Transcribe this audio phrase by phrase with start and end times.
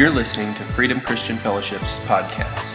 [0.00, 2.74] You're listening to Freedom Christian Fellowship's podcast.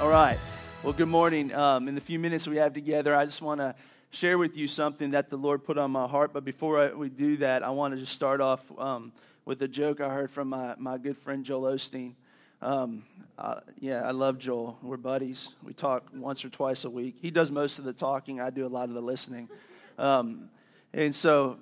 [0.00, 0.36] All right.
[0.82, 1.54] Well, good morning.
[1.54, 3.76] Um, in the few minutes we have together, I just want to
[4.10, 6.32] share with you something that the Lord put on my heart.
[6.32, 9.12] But before I, we do that, I want to just start off um,
[9.44, 12.14] with a joke I heard from my, my good friend Joel Osteen.
[12.60, 13.04] Um,
[13.38, 14.80] uh, yeah, I love Joel.
[14.82, 15.52] We're buddies.
[15.62, 17.14] We talk once or twice a week.
[17.22, 19.48] He does most of the talking, I do a lot of the listening.
[19.96, 20.50] Um,
[20.92, 21.58] and so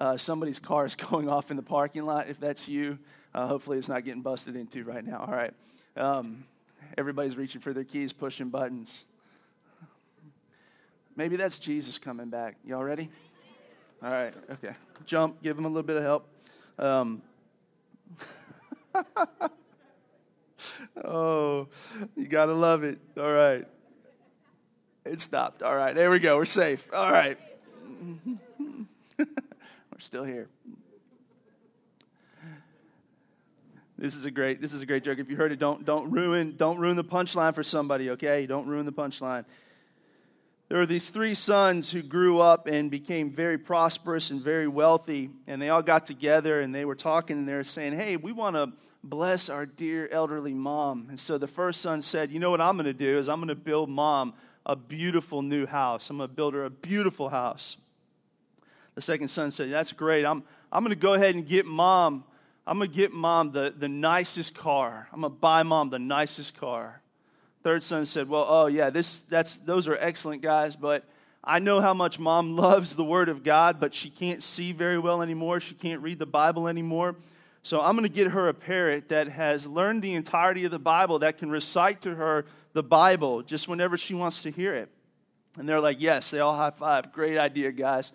[0.00, 2.28] uh, somebody's car is going off in the parking lot.
[2.28, 2.98] If that's you,
[3.34, 5.24] uh, hopefully it's not getting busted into right now.
[5.28, 5.52] All right.
[5.96, 6.44] Um,
[6.96, 9.04] everybody's reaching for their keys, pushing buttons.
[11.16, 12.56] Maybe that's Jesus coming back.
[12.64, 13.10] Y'all ready?
[14.02, 14.32] All right.
[14.50, 14.74] Okay.
[15.04, 15.42] Jump.
[15.42, 16.26] Give him a little bit of help.
[16.78, 17.20] Um,
[21.04, 21.68] oh,
[22.16, 22.98] you got to love it.
[23.18, 23.66] All right.
[25.04, 25.62] It stopped.
[25.62, 25.94] All right.
[25.94, 26.38] There we go.
[26.38, 26.88] We're safe.
[26.92, 27.36] All right.
[30.00, 30.48] Still here.
[33.98, 35.18] This is a great this is a great joke.
[35.18, 38.46] If you heard it, don't don't ruin don't ruin the punchline for somebody, okay?
[38.46, 39.44] Don't ruin the punchline.
[40.70, 45.28] There were these three sons who grew up and became very prosperous and very wealthy,
[45.46, 48.32] and they all got together and they were talking and they were saying, Hey, we
[48.32, 48.72] want to
[49.04, 51.08] bless our dear elderly mom.
[51.10, 53.38] And so the first son said, You know what I'm going to do is I'm
[53.38, 54.32] going to build mom
[54.64, 56.08] a beautiful new house.
[56.08, 57.76] I'm going to build her a beautiful house.
[58.94, 60.24] The second son said, That's great.
[60.24, 62.24] I'm, I'm going to go ahead and get mom.
[62.66, 65.08] I'm going to get mom the, the nicest car.
[65.12, 67.00] I'm going to buy mom the nicest car.
[67.62, 71.04] Third son said, Well, oh, yeah, this, that's, those are excellent guys, but
[71.42, 74.98] I know how much mom loves the Word of God, but she can't see very
[74.98, 75.60] well anymore.
[75.60, 77.16] She can't read the Bible anymore.
[77.62, 80.78] So I'm going to get her a parrot that has learned the entirety of the
[80.78, 84.88] Bible, that can recite to her the Bible just whenever she wants to hear it.
[85.58, 87.12] And they're like, Yes, they all high five.
[87.12, 88.12] Great idea, guys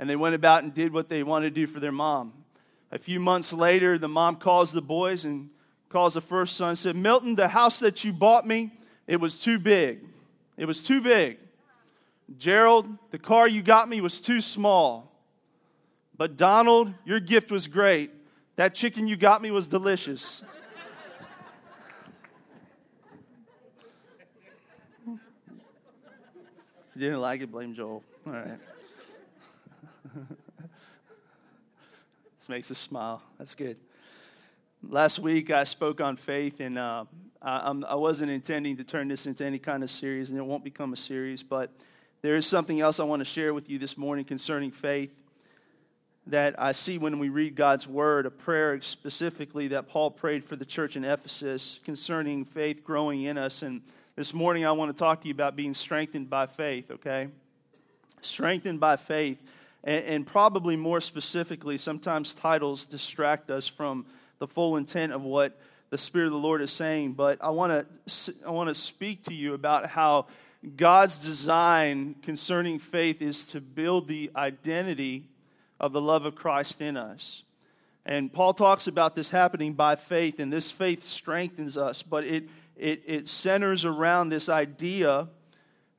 [0.00, 2.32] and they went about and did what they wanted to do for their mom.
[2.90, 5.50] A few months later, the mom calls the boys and
[5.90, 8.72] calls the first son and said, Milton, the house that you bought me,
[9.06, 10.00] it was too big.
[10.56, 11.36] It was too big.
[12.38, 15.12] Gerald, the car you got me was too small.
[16.16, 18.10] But Donald, your gift was great.
[18.56, 20.42] That chicken you got me was delicious.
[25.06, 25.18] you
[26.96, 28.02] didn't like it, blame Joel.
[28.26, 28.58] All right.
[32.36, 33.22] this makes us smile.
[33.38, 33.76] That's good.
[34.88, 37.04] Last week I spoke on faith, and uh,
[37.42, 40.64] I, I, wasn't intending to turn this into any kind of series, and it won't
[40.64, 41.70] become a series, but
[42.22, 45.10] there is something else I want to share with you this morning concerning faith
[46.26, 50.56] that I see when we read God's word, a prayer specifically that Paul prayed for
[50.56, 53.62] the church in Ephesus concerning faith growing in us.
[53.62, 53.82] And
[54.16, 57.28] this morning I want to talk to you about being strengthened by faith, okay?
[58.22, 59.42] Strengthened by faith.
[59.84, 64.06] And, and probably more specifically, sometimes titles distract us from
[64.38, 65.58] the full intent of what
[65.90, 67.12] the Spirit of the Lord is saying.
[67.12, 70.26] But I want to I want to speak to you about how
[70.76, 75.26] God's design concerning faith is to build the identity
[75.78, 77.42] of the love of Christ in us.
[78.04, 82.48] And Paul talks about this happening by faith, and this faith strengthens us, but it,
[82.76, 85.28] it, it centers around this idea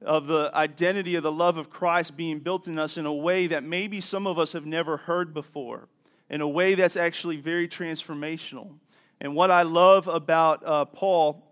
[0.04, 3.48] of the identity of the love of Christ being built in us in a way
[3.48, 5.88] that maybe some of us have never heard before,
[6.30, 8.72] in a way that's actually very transformational.
[9.20, 11.44] And what I love about uh, Paul,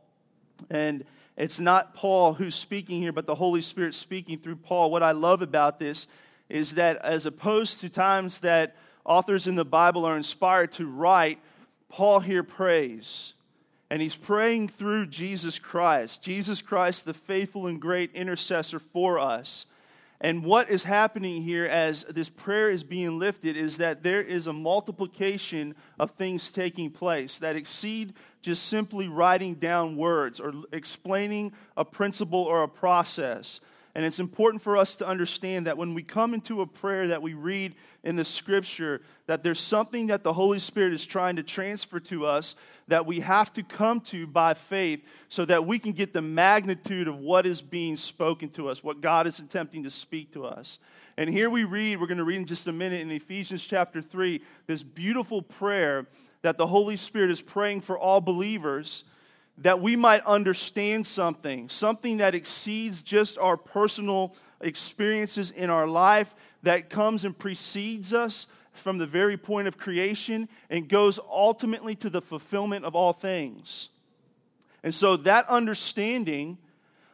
[0.70, 1.06] and
[1.38, 5.12] it's not Paul who's speaking here, but the Holy Spirit speaking through Paul, what I
[5.12, 6.08] love about this
[6.50, 11.40] is that as opposed to times that authors in the Bible are inspired to write,
[11.88, 13.36] Paul here prays.
[13.90, 19.66] And he's praying through Jesus Christ, Jesus Christ, the faithful and great intercessor for us.
[20.22, 24.48] And what is happening here as this prayer is being lifted is that there is
[24.48, 31.54] a multiplication of things taking place that exceed just simply writing down words or explaining
[31.78, 33.62] a principle or a process.
[34.00, 37.22] And it's important for us to understand that when we come into a prayer that
[37.22, 37.76] we read
[38.06, 42.26] in the scripture, that there's something that the Holy Spirit is trying to transfer to
[42.26, 42.56] us
[42.88, 47.10] that we have to come to by faith so that we can get the magnitude
[47.10, 50.80] of what is being spoken to us, what God is attempting to speak to us.
[51.18, 54.02] And here we read, we're going to read in just a minute in Ephesians chapter
[54.02, 56.08] 3, this beautiful prayer
[56.42, 59.04] that the Holy Spirit is praying for all believers
[59.60, 66.36] that we might understand something, something that exceeds just our personal experiences in our life,
[66.64, 72.10] that comes and precedes us from the very point of creation and goes ultimately to
[72.10, 73.90] the fulfillment of all things.
[74.84, 76.58] And so that understanding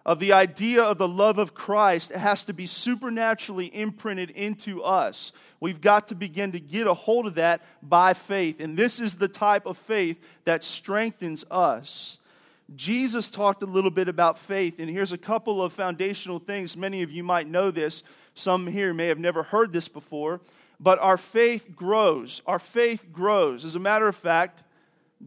[0.06, 5.32] of the idea of the love of Christ has to be supernaturally imprinted into us.
[5.60, 8.60] We've got to begin to get a hold of that by faith.
[8.60, 12.20] And this is the type of faith that strengthens us.
[12.74, 16.76] Jesus talked a little bit about faith, and here's a couple of foundational things.
[16.76, 18.02] Many of you might know this,
[18.34, 20.42] some here may have never heard this before,
[20.80, 22.42] but our faith grows.
[22.48, 23.66] Our faith grows.
[23.66, 24.64] As a matter of fact,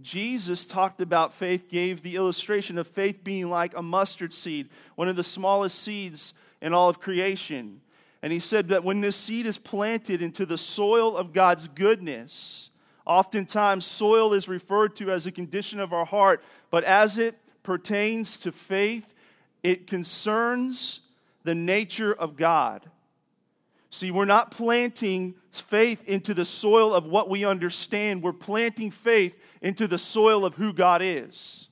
[0.02, 5.08] Jesus talked about faith, gave the illustration of faith being like a mustard seed, one
[5.08, 7.81] of the smallest seeds in all of creation.
[8.20, 12.70] And he said that when this seed is planted into the soil of God's goodness,
[13.08, 18.38] oftentimes soil is referred to as a condition of our heart, but as it pertains
[18.40, 19.14] to faith,
[19.62, 21.00] it concerns
[21.43, 22.88] the nature of God.
[23.90, 28.22] See, we're not planting faith into the soil of what we understand.
[28.22, 31.69] We're planting faith into the soil of who God is.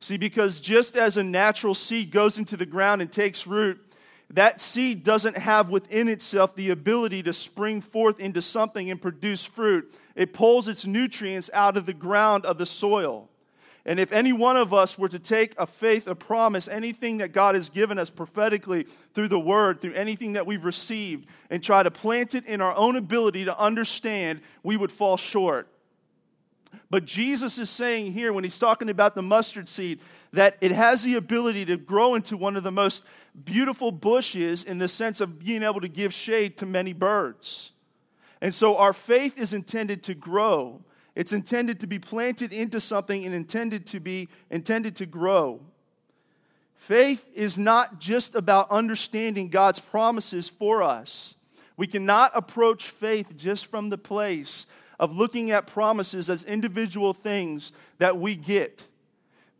[0.00, 3.78] See, because just as a natural seed goes into the ground and takes root,
[4.30, 9.44] that seed doesn't have within itself the ability to spring forth into something and produce
[9.44, 9.92] fruit.
[10.20, 13.30] It pulls its nutrients out of the ground of the soil.
[13.86, 17.32] And if any one of us were to take a faith, a promise, anything that
[17.32, 21.82] God has given us prophetically through the word, through anything that we've received, and try
[21.82, 25.68] to plant it in our own ability to understand, we would fall short.
[26.90, 30.00] But Jesus is saying here, when he's talking about the mustard seed,
[30.34, 33.04] that it has the ability to grow into one of the most
[33.42, 37.72] beautiful bushes in the sense of being able to give shade to many birds.
[38.40, 40.82] And so our faith is intended to grow.
[41.14, 45.60] It's intended to be planted into something and intended to be intended to grow.
[46.76, 51.34] Faith is not just about understanding God's promises for us.
[51.76, 54.66] We cannot approach faith just from the place
[54.98, 58.86] of looking at promises as individual things that we get.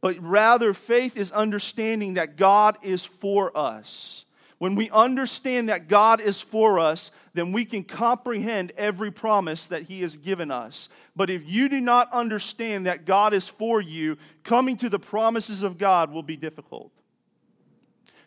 [0.01, 4.25] But rather, faith is understanding that God is for us.
[4.61, 9.85] When we understand that God is for us, then we can comprehend every promise that
[9.85, 10.91] He has given us.
[11.17, 15.63] But if you do not understand that God is for you, coming to the promises
[15.63, 16.93] of God will be difficult.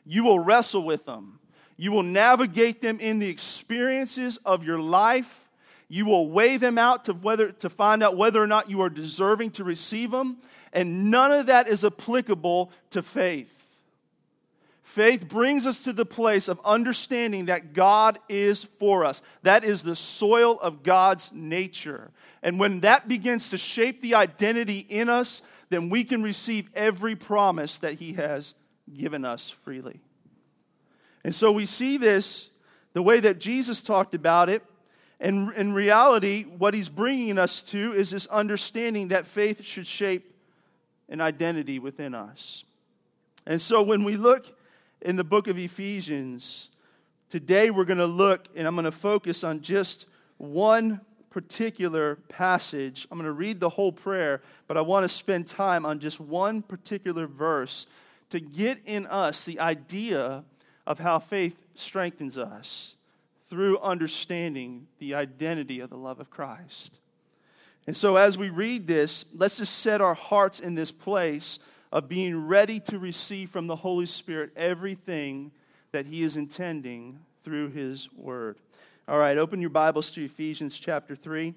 [0.07, 1.38] You will wrestle with them,
[1.77, 5.39] you will navigate them in the experiences of your life.
[5.88, 8.89] You will weigh them out to, whether, to find out whether or not you are
[8.89, 10.38] deserving to receive them.
[10.71, 13.62] And none of that is applicable to faith.
[14.94, 19.24] Faith brings us to the place of understanding that God is for us.
[19.42, 22.12] That is the soil of God's nature.
[22.44, 25.42] And when that begins to shape the identity in us,
[25.72, 28.54] then we can receive every promise that He has
[28.95, 30.00] given us freely.
[31.24, 32.51] And so we see this
[32.94, 34.62] the way that Jesus talked about it.
[35.19, 40.36] And in reality, what He's bringing us to is this understanding that faith should shape
[41.10, 42.63] an identity within us.
[43.48, 44.56] And so when we look
[45.03, 46.69] in the book of Ephesians.
[47.29, 50.05] Today we're going to look, and I'm going to focus on just
[50.38, 53.07] one particular passage.
[53.11, 56.19] I'm going to read the whole prayer, but I want to spend time on just
[56.19, 57.85] one particular verse
[58.29, 60.44] to get in us the idea
[60.88, 62.95] of how faith strengthens us
[63.49, 66.99] through understanding the identity of the love of Christ.
[67.85, 71.59] And so, as we read this, let's just set our hearts in this place
[71.94, 75.51] of being ready to receive from the Holy Spirit everything
[75.92, 78.57] that He is intending through His Word.
[79.07, 81.54] All right, open your Bibles to Ephesians chapter 3.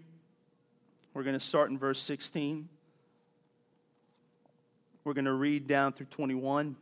[1.15, 2.69] We're going to start in verse 16.
[5.05, 6.77] We're going to read down through 21.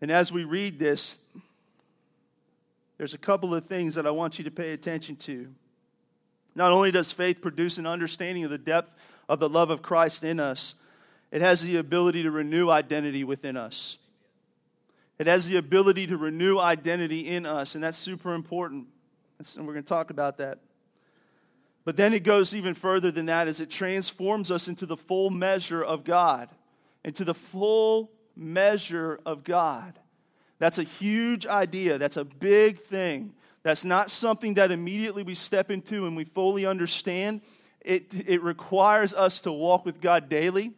[0.00, 1.20] And as we read this,
[2.98, 5.46] there's a couple of things that I want you to pay attention to.
[6.56, 10.24] Not only does faith produce an understanding of the depth of the love of Christ
[10.24, 10.74] in us,
[11.30, 13.98] it has the ability to renew identity within us.
[15.18, 18.86] It has the ability to renew identity in us, and that's super important.
[19.38, 20.58] And we're going to talk about that.
[21.84, 25.30] But then it goes even further than that as it transforms us into the full
[25.30, 26.48] measure of God,
[27.04, 29.98] into the full measure of God.
[30.58, 31.98] That's a huge idea.
[31.98, 33.34] That's a big thing.
[33.62, 37.42] That's not something that immediately we step into and we fully understand.
[37.86, 40.72] It, it requires us to walk with God daily.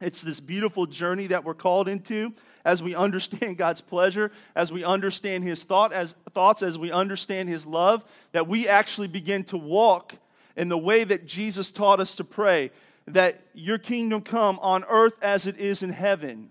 [0.00, 2.32] It's this beautiful journey that we're called into
[2.64, 7.48] as we understand God's pleasure, as we understand His thought, as, thoughts, as we understand
[7.48, 10.14] His love, that we actually begin to walk
[10.56, 12.70] in the way that Jesus taught us to pray
[13.08, 16.50] that your kingdom come on earth as it is in heaven.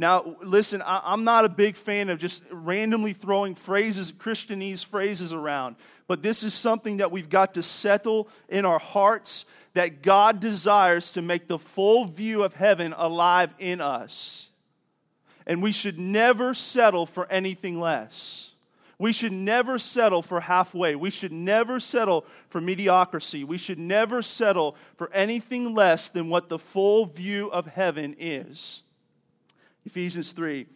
[0.00, 5.34] Now, listen, I, am not a big fan of just randomly throwing phrases, Christianese phrases
[5.34, 5.76] around,
[6.08, 11.10] but this is something that we've got to settle in our hearts that God desires
[11.12, 14.50] to make the full view of heaven alive in us.
[15.46, 18.52] And we should never settle for anything less.
[18.98, 20.94] We should never settle for halfway.
[20.94, 23.44] We should never settle for mediocrity.
[23.44, 28.82] We should never settle for anything less than what the full view of heaven is.
[29.84, 30.66] Ephesians 3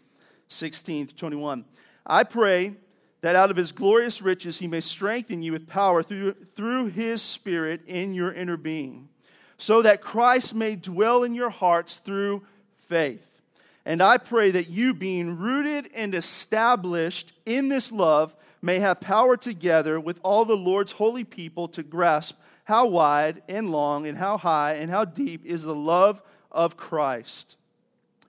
[0.49, 1.65] 16 to 21.
[2.07, 2.75] I pray
[3.23, 7.23] that out of his glorious riches he may strengthen you with power through, through his
[7.23, 9.09] Spirit in your inner being,
[9.57, 12.45] so that Christ may dwell in your hearts through
[12.77, 13.41] faith.
[13.87, 19.37] And I pray that you, being rooted and established in this love, may have power
[19.37, 24.39] together with all the Lord's holy people to grasp how wide and long and how
[24.39, 27.57] high and how deep is the love of Christ.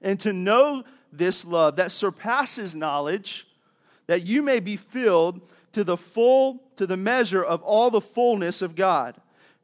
[0.06, 3.48] And to know this love that surpasses knowledge
[4.08, 8.62] that you may be filled to the full, to the measure of all the fullness
[8.62, 9.16] of God.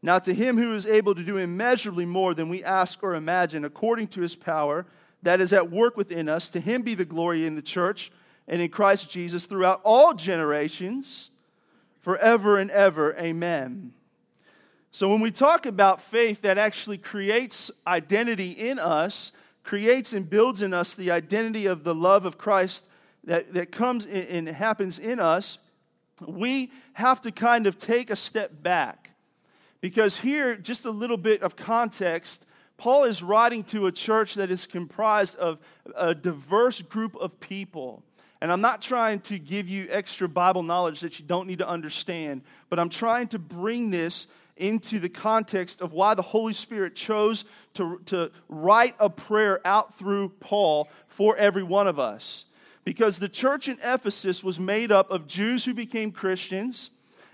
[0.02, 3.64] Now, to him who is able to do immeasurably more than we ask or imagine,
[3.64, 4.88] according to his power
[5.22, 8.12] that is at work within us, to him be the glory in the church
[8.48, 11.30] and in Christ Jesus throughout all generations,
[12.00, 13.16] forever and ever.
[13.18, 13.94] Amen.
[14.92, 19.32] So, when we talk about faith that actually creates identity in us,
[19.64, 22.86] creates and builds in us the identity of the love of Christ
[23.24, 25.58] that, that comes and happens in us,
[26.26, 29.12] we have to kind of take a step back.
[29.80, 32.46] Because here, just a little bit of context,
[32.78, 35.60] Paul is writing to a church that is comprised of
[35.96, 38.04] a diverse group of people.
[38.42, 41.68] And I'm not trying to give you extra Bible knowledge that you don't need to
[41.68, 44.28] understand, but I'm trying to bring this
[44.62, 49.98] into the context of why the Holy Spirit chose to, to write a prayer out
[49.98, 52.46] through Paul for every one of us
[52.84, 56.90] because the church in Ephesus was made up of Jews who became Christians,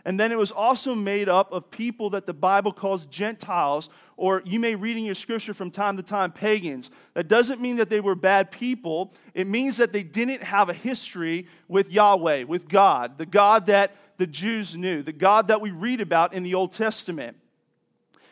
[0.05, 4.41] and then it was also made up of people that the Bible calls Gentiles, or
[4.46, 6.91] you may read in your scripture from time to time pagans.
[7.13, 10.74] That doesn't mean that they were bad people, it means that they didn't have a
[10.74, 15.72] history with Yahweh, with God, the God that the Jews knew, the God that we
[15.72, 17.38] read about in the Old Testament.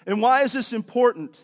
[0.06, 1.44] And why is this important?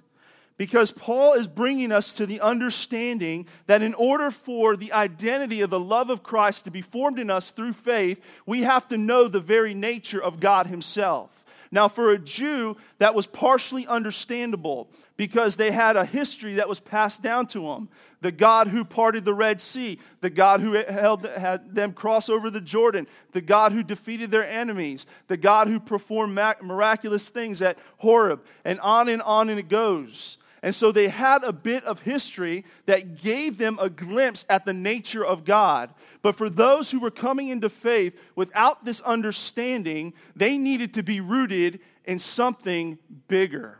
[0.61, 5.71] because Paul is bringing us to the understanding that in order for the identity of
[5.71, 9.27] the love of Christ to be formed in us through faith, we have to know
[9.27, 11.40] the very nature of God Himself.
[11.73, 16.81] Now, for a Jew, that was partially understandable because they had a history that was
[16.81, 17.87] passed down to them.
[18.19, 22.49] The God who parted the Red Sea, the God who held, had them cross over
[22.49, 27.77] the Jordan, the God who defeated their enemies, the God who performed miraculous things at
[27.97, 30.37] Horeb, and on and on and it goes.
[30.63, 34.73] And so they had a bit of history that gave them a glimpse at the
[34.73, 35.91] nature of God.
[36.21, 41.19] But for those who were coming into faith without this understanding, they needed to be
[41.19, 43.79] rooted in something bigger.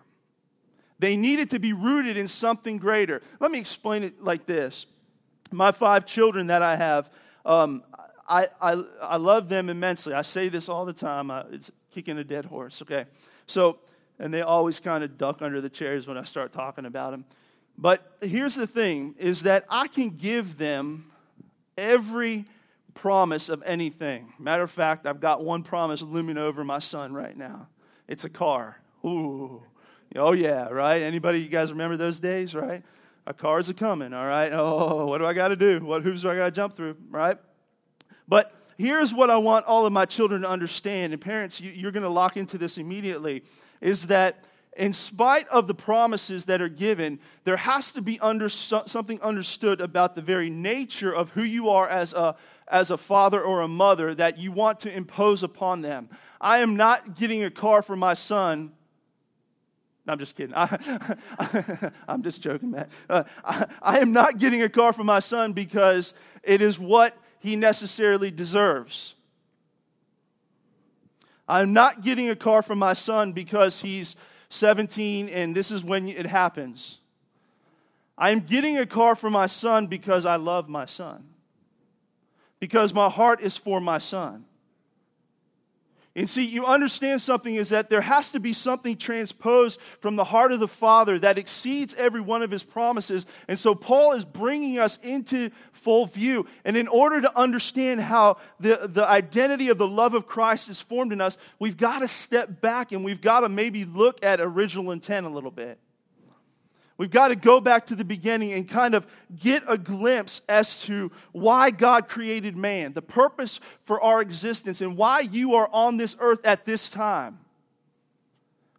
[0.98, 3.22] They needed to be rooted in something greater.
[3.40, 4.88] Let me explain it like this
[5.52, 7.12] My five children that I have,
[7.46, 7.84] um,
[8.28, 10.14] I, I, I love them immensely.
[10.14, 11.30] I say this all the time.
[11.30, 13.06] Uh, it's kicking a dead horse, okay?
[13.46, 13.80] So,
[14.22, 17.26] and they always kind of duck under the chairs when I start talking about them.
[17.76, 21.12] But here's the thing is that I can give them
[21.76, 22.46] every
[22.94, 24.32] promise of anything.
[24.38, 27.68] Matter of fact, I've got one promise looming over my son right now.
[28.08, 28.80] It's a car.
[29.04, 29.64] Ooh.
[30.16, 31.02] Oh yeah, right?
[31.02, 32.84] Anybody you guys remember those days, right?
[33.26, 34.52] A car's a coming, all right?
[34.54, 35.80] Oh, what do I got to do?
[35.84, 37.38] What hoops do I got to jump through, right?
[38.28, 41.92] But here's what I want all of my children to understand, and parents, you, you're
[41.92, 43.44] going to lock into this immediately
[43.82, 44.44] is that
[44.78, 49.82] in spite of the promises that are given, there has to be under, something understood
[49.82, 52.36] about the very nature of who you are as a,
[52.70, 56.10] as a father or a mother that you want to impose upon them.
[56.40, 58.72] I am not getting a car for my son.
[60.06, 60.56] No, I'm just kidding.
[60.56, 62.90] I, am just joking, Matt.
[63.10, 67.16] Uh, I, I am not getting a car for my son because it is what
[67.40, 69.16] he necessarily deserves.
[71.52, 74.16] I'm not getting a car for my son because he's
[74.48, 77.00] 17 and this is when it happens.
[78.18, 81.26] I'm getting a car for my son because I love my son,
[82.62, 84.46] because my heart is for my son.
[86.14, 90.26] And see, you understand something is that there has to be something transposed from the
[90.26, 93.26] heart of the Father that exceeds every one of his promises.
[93.48, 96.48] And so Paul is bringing us into full view.
[96.66, 100.82] And in order to understand how the, the identity of the love of Christ is
[100.82, 104.42] formed in us, we've got to step back and we've got to maybe look at
[104.42, 105.80] original intent a little bit.
[107.02, 110.84] We've got to go back to the beginning and kind of get a glimpse as
[110.84, 115.98] to why God created man, the purpose for our existence, and why you are on
[115.98, 117.40] this earth at this time.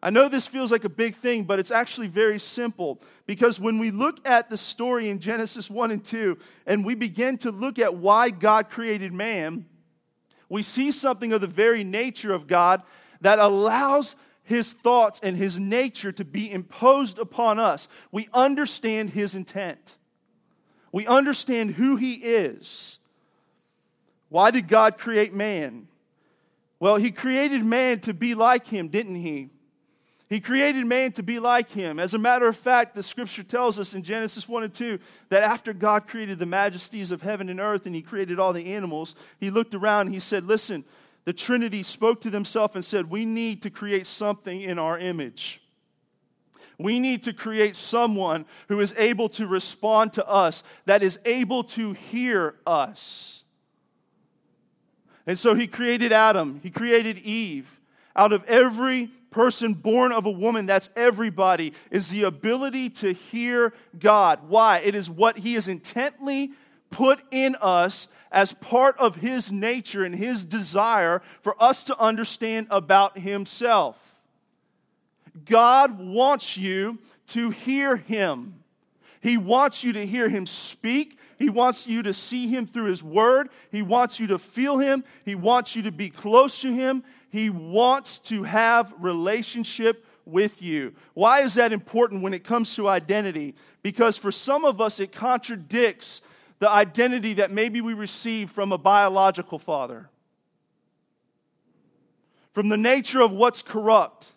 [0.00, 3.80] I know this feels like a big thing, but it's actually very simple because when
[3.80, 7.80] we look at the story in Genesis 1 and 2 and we begin to look
[7.80, 9.66] at why God created man,
[10.48, 12.84] we see something of the very nature of God
[13.20, 17.88] that allows his thoughts and his nature to be imposed upon us.
[18.10, 19.96] We understand his intent,
[20.90, 22.98] we understand who he is.
[24.28, 25.88] Why did God create man?
[26.80, 29.50] Well, he created man to be like him, didn't he?
[30.32, 32.00] He created man to be like him.
[32.00, 35.42] As a matter of fact, the scripture tells us in Genesis 1 and 2 that
[35.42, 39.14] after God created the majesties of heaven and earth and he created all the animals,
[39.38, 40.86] he looked around and he said, Listen,
[41.24, 45.60] the Trinity spoke to themselves and said, We need to create something in our image.
[46.78, 51.64] We need to create someone who is able to respond to us, that is able
[51.64, 53.44] to hear us.
[55.26, 57.78] And so he created Adam, he created Eve.
[58.14, 63.72] Out of every person born of a woman, that's everybody, is the ability to hear
[63.98, 64.40] God.
[64.48, 64.78] Why?
[64.78, 66.52] It is what He has intently
[66.90, 72.66] put in us as part of His nature and His desire for us to understand
[72.70, 74.20] about Himself.
[75.44, 76.98] God wants you
[77.28, 78.54] to hear Him.
[79.20, 81.18] He wants you to hear Him speak.
[81.38, 83.50] He wants you to see Him through His Word.
[83.70, 85.04] He wants you to feel Him.
[85.24, 87.04] He wants you to be close to Him.
[87.30, 90.94] He wants to have relationship with you.
[91.14, 93.54] Why is that important when it comes to identity?
[93.82, 96.20] Because for some of us, it contradicts
[96.62, 100.08] the identity that maybe we receive from a biological father,
[102.52, 104.30] from the nature of what's corrupt.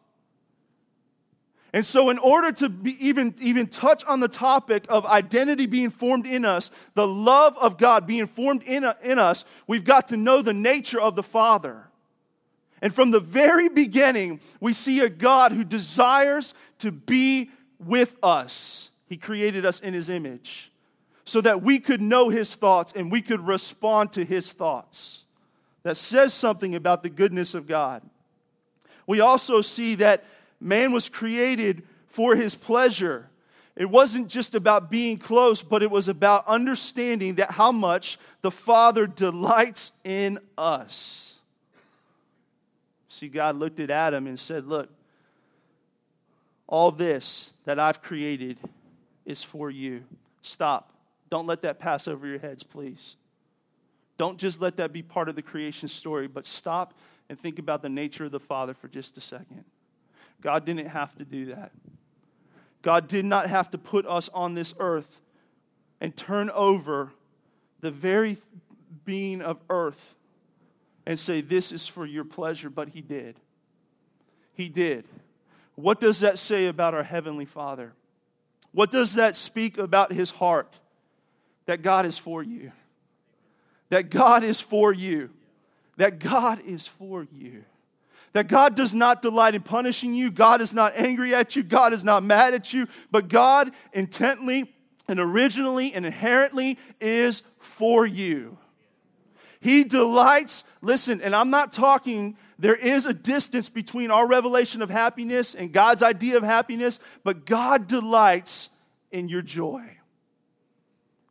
[1.71, 6.25] And so, in order to even, even touch on the topic of identity being formed
[6.25, 10.41] in us, the love of God being formed in, in us, we've got to know
[10.41, 11.83] the nature of the Father.
[12.81, 18.89] And from the very beginning, we see a God who desires to be with us.
[19.05, 20.71] He created us in His image
[21.25, 25.23] so that we could know His thoughts and we could respond to His thoughts.
[25.83, 28.01] That says something about the goodness of God.
[29.07, 30.23] We also see that
[30.59, 33.29] man was created for His pleasure.
[33.75, 38.51] It wasn't just about being close, but it was about understanding that how much the
[38.51, 41.33] Father delights in us.
[43.09, 44.89] See, God looked at Adam and said, Look,
[46.67, 48.57] all this that I've created
[49.25, 50.03] is for you.
[50.41, 50.94] Stop.
[51.29, 53.15] Don't let that pass over your heads, please.
[54.17, 56.93] Don't just let that be part of the creation story, but stop
[57.29, 59.65] and think about the nature of the Father for just a second.
[60.41, 61.71] God didn't have to do that.
[62.81, 65.21] God did not have to put us on this earth
[65.99, 67.11] and turn over
[67.81, 68.37] the very
[69.05, 70.15] being of earth
[71.05, 73.39] and say, This is for your pleasure, but He did.
[74.53, 75.05] He did.
[75.75, 77.93] What does that say about our Heavenly Father?
[78.71, 80.79] What does that speak about His heart?
[81.65, 82.71] That God is for you.
[83.89, 85.29] That God is for you.
[85.97, 87.63] That God is for you.
[88.33, 90.29] That God does not delight in punishing you.
[90.29, 91.63] God is not angry at you.
[91.63, 92.87] God is not mad at you.
[93.09, 94.73] But God intently
[95.07, 98.57] and originally and inherently is for you.
[99.61, 104.89] He delights, listen, and I'm not talking, there is a distance between our revelation of
[104.89, 108.69] happiness and God's idea of happiness, but God delights
[109.11, 109.94] in your joy.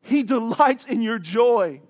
[0.04, 1.80] He delights in your joy.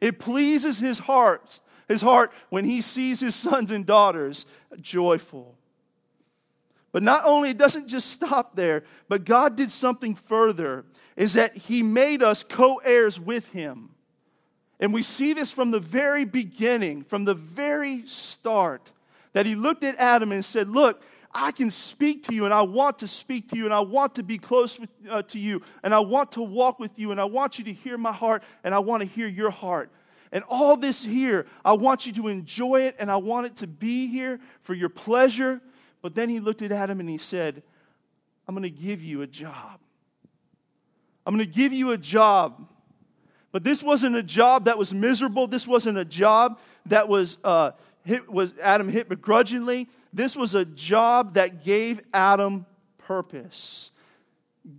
[0.00, 4.46] It pleases his heart, his heart when he sees his sons and daughters
[4.80, 5.56] joyful.
[6.90, 10.84] But not only it doesn't just stop there, but God did something further
[11.16, 13.90] is that he made us co-heirs with him.
[14.80, 18.90] And we see this from the very beginning, from the very start,
[19.32, 21.02] that he looked at Adam and said, Look,
[21.34, 24.16] I can speak to you, and I want to speak to you, and I want
[24.16, 27.20] to be close with, uh, to you, and I want to walk with you, and
[27.20, 29.90] I want you to hear my heart, and I want to hear your heart.
[30.30, 33.66] And all this here, I want you to enjoy it, and I want it to
[33.66, 35.60] be here for your pleasure.
[36.00, 37.62] But then he looked at Adam and he said,
[38.48, 39.78] I'm going to give you a job.
[41.24, 42.66] I'm going to give you a job
[43.52, 45.46] but this wasn't a job that was miserable.
[45.46, 49.88] This wasn't a job that was, uh, hit, was Adam hit begrudgingly.
[50.12, 52.66] This was a job that gave Adam
[52.98, 53.90] purpose.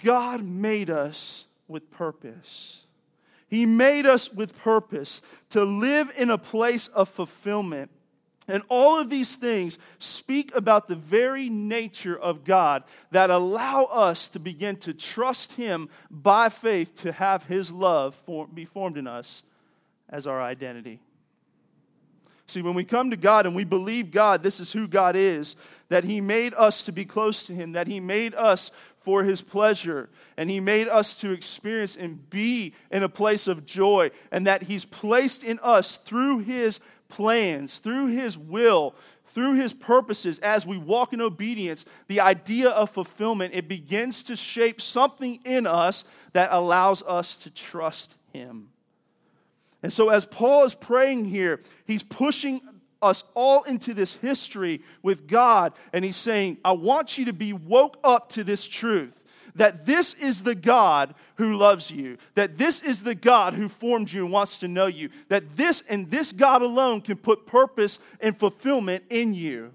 [0.04, 2.82] God made us with purpose.
[3.48, 7.92] He made us with purpose to live in a place of fulfillment
[8.48, 14.30] and all of these things speak about the very nature of God that allow us
[14.30, 19.08] to begin to trust Him by faith to have His love for, be formed in
[19.08, 19.44] us
[20.10, 21.00] as our identity.
[22.54, 25.56] See, when we come to God and we believe God, this is who God is,
[25.90, 29.42] that He made us to be close to Him, that He made us for His
[29.42, 34.46] pleasure, and He made us to experience and be in a place of joy, and
[34.46, 38.94] that He's placed in us through His plans, through His will,
[39.26, 44.36] through His purposes, as we walk in obedience, the idea of fulfillment, it begins to
[44.36, 48.70] shape something in us that allows us to trust Him.
[49.84, 52.62] And so, as Paul is praying here, he's pushing
[53.02, 57.54] us all into this history with God, and he's saying, I want you to be
[57.54, 59.14] woke up to this truth
[59.56, 64.12] that this is the God who loves you, that this is the God who formed
[64.12, 68.00] you and wants to know you, that this and this God alone can put purpose
[68.20, 69.72] and fulfillment in you.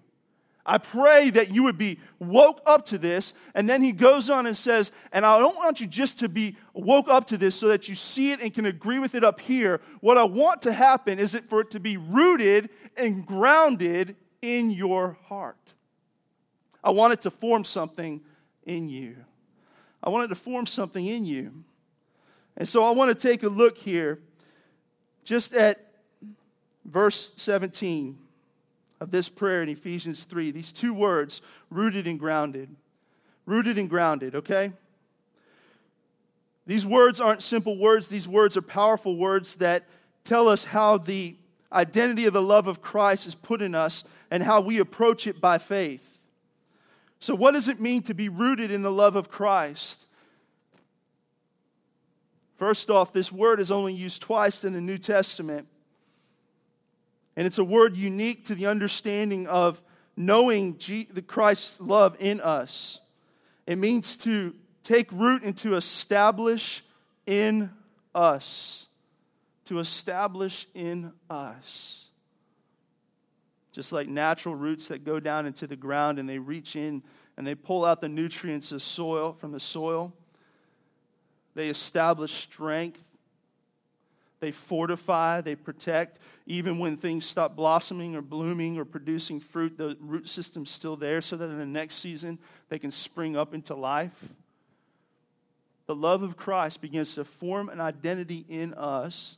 [0.68, 3.32] I pray that you would be woke up to this.
[3.54, 6.56] And then he goes on and says, and I don't want you just to be
[6.74, 9.40] woke up to this so that you see it and can agree with it up
[9.40, 9.80] here.
[10.00, 14.70] What I want to happen is it for it to be rooted and grounded in
[14.70, 15.56] your heart.
[16.84, 18.20] I want it to form something
[18.66, 19.16] in you.
[20.02, 21.64] I want it to form something in you.
[22.58, 24.18] And so I want to take a look here
[25.24, 25.80] just at
[26.84, 28.18] verse 17
[29.00, 30.50] of this prayer in Ephesians 3.
[30.50, 32.74] These two words, rooted and grounded.
[33.46, 34.72] Rooted and grounded, okay?
[36.66, 39.84] These words aren't simple words, these words are powerful words that
[40.24, 41.34] tell us how the
[41.72, 45.40] identity of the love of Christ is put in us and how we approach it
[45.40, 46.18] by faith.
[47.20, 50.06] So, what does it mean to be rooted in the love of Christ?
[52.56, 55.66] First off, this word is only used twice in the New Testament.
[57.38, 59.80] And it's a word unique to the understanding of
[60.16, 60.76] knowing
[61.12, 62.98] the Christ's love in us.
[63.64, 66.82] It means to take root and to establish
[67.26, 67.70] in
[68.12, 68.88] us.
[69.66, 72.06] To establish in us.
[73.70, 77.04] Just like natural roots that go down into the ground and they reach in
[77.36, 80.12] and they pull out the nutrients of soil from the soil.
[81.54, 83.04] They establish strength
[84.40, 86.18] they fortify, they protect.
[86.50, 91.20] Even when things stop blossoming or blooming or producing fruit, the root system's still there
[91.20, 92.38] so that in the next season
[92.70, 94.32] they can spring up into life.
[95.86, 99.36] The love of Christ begins to form an identity in us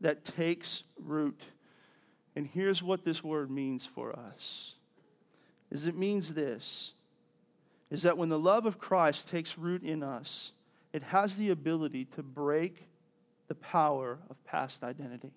[0.00, 1.40] that takes root.
[2.34, 4.74] And here's what this word means for us.
[5.70, 6.94] Is it means this
[7.92, 10.50] is that when the love of Christ takes root in us,
[10.92, 12.88] it has the ability to break
[13.46, 15.30] the power of past identity.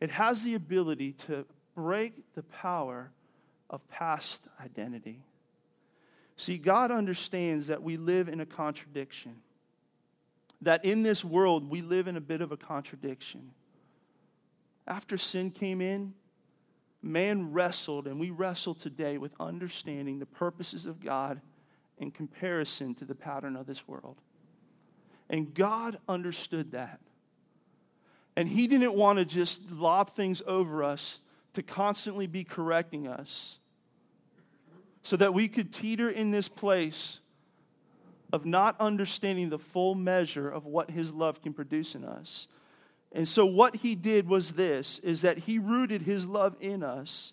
[0.00, 3.10] It has the ability to break the power
[3.70, 5.20] of past identity.
[6.36, 9.36] See, God understands that we live in a contradiction.
[10.62, 13.50] That in this world, we live in a bit of a contradiction.
[14.86, 16.14] After sin came in,
[17.02, 21.40] man wrestled, and we wrestle today with understanding the purposes of God
[21.98, 24.16] in comparison to the pattern of this world.
[25.28, 27.00] And God understood that.
[28.38, 31.20] And He didn't want to just lob things over us
[31.54, 33.58] to constantly be correcting us
[35.02, 37.18] so that we could teeter in this place
[38.32, 42.46] of not understanding the full measure of what His love can produce in us.
[43.10, 47.32] And so what He did was this is that He rooted His love in us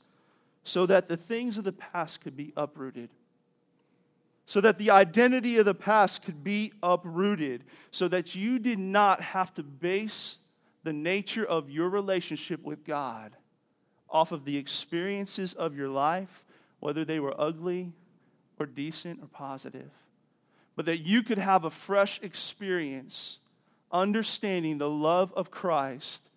[0.63, 3.11] so that the things of the past could be uprooted
[4.47, 9.19] so that the identity of the past could be uprooted, so that you did not
[9.19, 10.37] have to base
[10.85, 13.35] the nature of your relationship with God
[14.07, 16.45] off of the experiences of your life,
[16.79, 17.91] whether they were ugly
[18.59, 19.89] or decent or positive,
[20.75, 23.39] but that you could have a fresh experience
[23.91, 26.29] understanding the love of Christ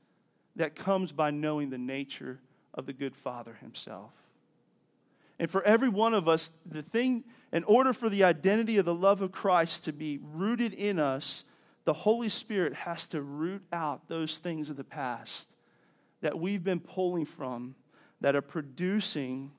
[0.56, 2.40] that comes by knowing the nature
[2.72, 4.12] of the good Father Himself.
[5.38, 8.94] And for every one of us, the thing in order for the identity of the
[8.94, 11.44] love of Christ to be rooted in us,
[11.88, 15.48] the Holy Spirit has to root out those things of the past
[16.20, 17.74] that we've been pulling from
[18.20, 19.50] that are producing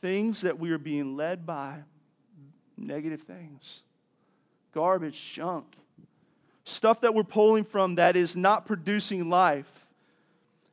[0.00, 1.80] things that we are being led by
[2.78, 3.82] negative things,
[4.72, 5.66] garbage, junk,
[6.64, 9.86] stuff that we're pulling from that is not producing life.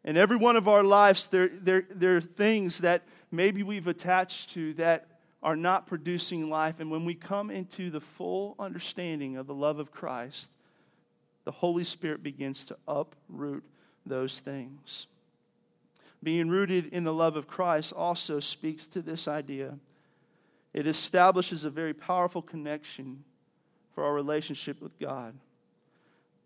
[0.06, 4.52] In every one of our lives, there, there, there are things that maybe we've attached
[4.52, 5.08] to that
[5.44, 6.80] are not producing life.
[6.80, 10.54] And when we come into the full understanding of the love of Christ,
[11.45, 13.63] the Holy Spirit begins to uproot
[14.06, 15.08] those things.
[16.21, 19.80] Being rooted in the love of Christ also speaks to this idea.
[20.73, 23.23] It establishes a very powerful connection
[23.93, 25.34] for our relationship with God.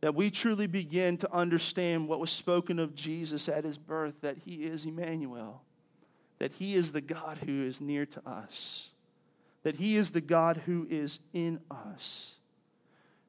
[0.04, 4.36] that we truly begin to understand what was spoken of Jesus at his birth that
[4.44, 5.62] he is Emmanuel,
[6.40, 8.90] that he is the God who is near to us,
[9.64, 12.36] that he is the God who is in us.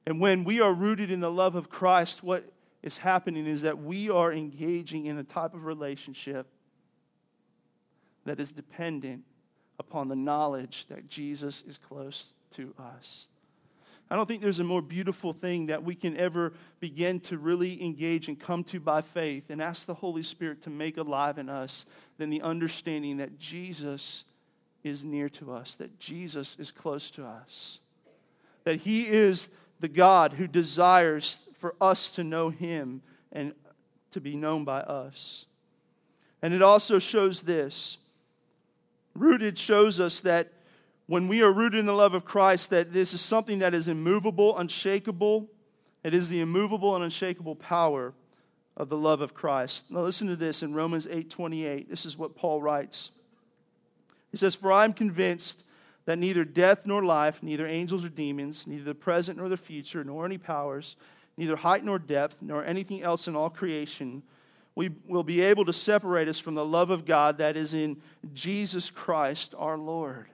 [0.06, 2.44] And when we are rooted in the love of Christ, what
[2.82, 6.46] is happening is that we are engaging in a type of relationship
[8.24, 9.24] that is dependent
[9.78, 13.26] upon the knowledge that Jesus is close to us.
[14.10, 17.82] I don't think there's a more beautiful thing that we can ever begin to really
[17.82, 21.48] engage and come to by faith and ask the Holy Spirit to make alive in
[21.48, 21.86] us
[22.18, 24.24] than the understanding that Jesus
[24.82, 27.80] is near to us, that Jesus is close to us,
[28.64, 29.48] that He is
[29.84, 33.52] the God who desires for us to know Him and
[34.12, 35.44] to be known by us.
[36.40, 37.98] And it also shows this
[39.14, 40.50] rooted shows us that
[41.04, 43.86] when we are rooted in the love of Christ, that this is something that is
[43.86, 45.50] immovable, unshakable.
[46.02, 48.14] It is the immovable and unshakable power
[48.78, 49.90] of the love of Christ.
[49.90, 51.90] Now listen to this in Romans 8:28.
[51.90, 53.10] This is what Paul writes.
[54.30, 55.62] He says, "For I am convinced
[56.06, 60.04] that neither death nor life, neither angels or demons, neither the present nor the future,
[60.04, 60.96] nor any powers,
[61.36, 64.22] neither height nor depth, nor anything else in all creation
[64.74, 68.00] we will be able to separate us from the love of God that is in
[68.32, 70.26] Jesus Christ our Lord."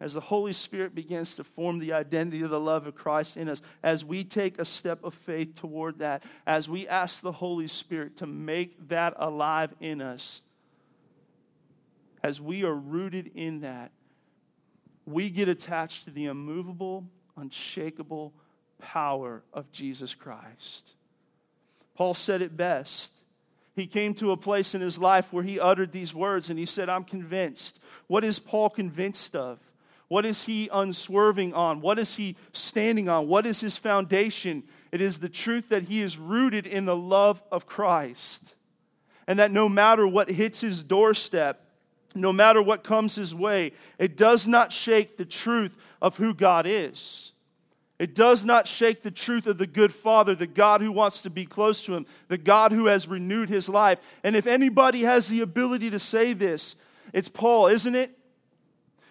[0.00, 3.48] as the Holy Spirit begins to form the identity of the love of Christ in
[3.48, 7.68] us, as we take a step of faith toward that, as we ask the Holy
[7.68, 10.42] Spirit to make that alive in us,
[12.24, 13.92] as we are rooted in that,
[15.04, 17.04] we get attached to the immovable,
[17.36, 18.32] unshakable
[18.78, 20.92] power of Jesus Christ.
[21.94, 23.12] Paul said it best.
[23.76, 26.64] He came to a place in his life where he uttered these words and he
[26.64, 27.78] said, I'm convinced.
[28.06, 29.58] What is Paul convinced of?
[30.08, 31.82] What is he unswerving on?
[31.82, 33.28] What is he standing on?
[33.28, 34.62] What is his foundation?
[34.92, 38.54] It is the truth that he is rooted in the love of Christ.
[39.26, 41.60] And that no matter what hits his doorstep,
[42.14, 46.66] no matter what comes his way, it does not shake the truth of who God
[46.66, 47.32] is.
[47.98, 51.30] It does not shake the truth of the good Father, the God who wants to
[51.30, 53.98] be close to him, the God who has renewed his life.
[54.24, 56.74] And if anybody has the ability to say this,
[57.12, 58.10] it's Paul, isn't it?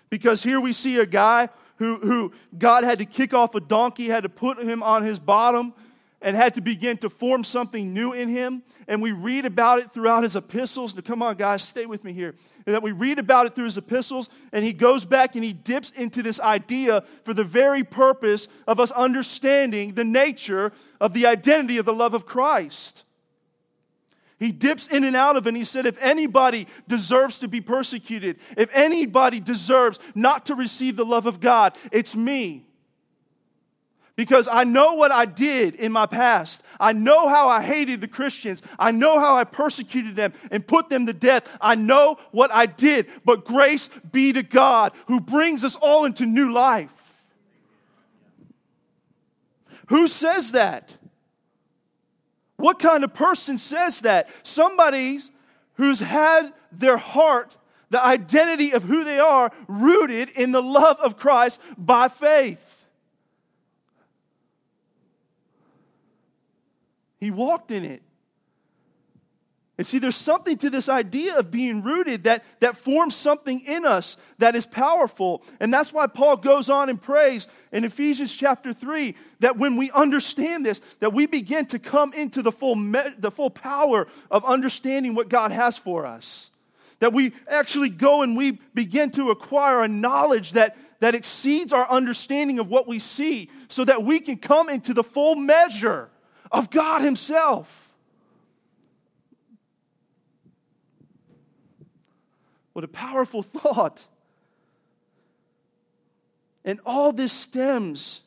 [0.09, 4.07] Because here we see a guy who, who God had to kick off a donkey,
[4.07, 5.73] had to put him on his bottom,
[6.21, 8.63] and had to begin to form something new in him.
[8.87, 10.93] And we read about it throughout his epistles.
[10.93, 12.35] Now, come on, guys, stay with me here.
[12.65, 15.53] And that we read about it through his epistles, and he goes back and he
[15.53, 20.71] dips into this idea for the very purpose of us understanding the nature
[21.01, 23.03] of the identity of the love of Christ.
[24.39, 27.61] He dips in and out of it and he said, If anybody deserves to be
[27.61, 32.65] persecuted, if anybody deserves not to receive the love of God, it's me.
[34.15, 36.63] Because I know what I did in my past.
[36.79, 38.61] I know how I hated the Christians.
[38.77, 41.49] I know how I persecuted them and put them to death.
[41.59, 43.07] I know what I did.
[43.25, 46.91] But grace be to God who brings us all into new life.
[49.87, 50.93] Who says that?
[52.57, 54.29] What kind of person says that?
[54.45, 55.19] Somebody
[55.73, 57.57] who's had their heart,
[57.89, 62.72] the identity of who they are, rooted in the love of Christ by faith.
[67.23, 68.03] He walked in it.
[69.75, 73.85] And see, there's something to this idea of being rooted that, that forms something in
[73.85, 75.41] us that is powerful.
[75.59, 79.89] And that's why Paul goes on and prays in Ephesians chapter 3 that when we
[79.89, 84.45] understand this, that we begin to come into the full, me- the full power of
[84.45, 86.51] understanding what God has for us.
[86.99, 91.89] That we actually go and we begin to acquire a knowledge that, that exceeds our
[91.89, 96.11] understanding of what we see so that we can come into the full measure
[96.53, 97.91] of God Himself.
[102.73, 104.05] What a powerful thought.
[106.63, 108.21] And all this stems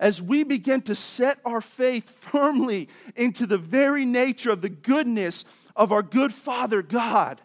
[0.00, 5.44] as we begin to set our faith firmly into the very nature of the goodness
[5.76, 7.40] of our good Father God.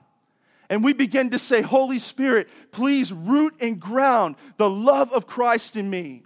[0.69, 5.75] And we begin to say, Holy Spirit, please root and ground the love of Christ
[5.75, 6.23] in me.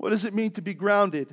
[0.00, 1.28] What does it mean to be grounded?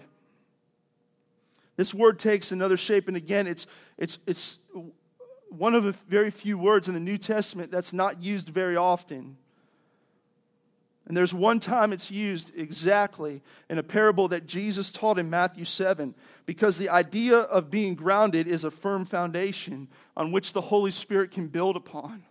[1.78, 3.66] This word takes another shape, and again, it's,
[3.98, 4.60] it's, it's
[5.48, 9.38] one of the very few words in the New Testament that's not used very often.
[11.06, 15.64] And there's one time it's used exactly in a parable that Jesus taught in Matthew
[15.64, 16.14] 7,
[16.46, 21.32] because the idea of being grounded is a firm foundation on which the Holy Spirit
[21.32, 22.26] can build upon.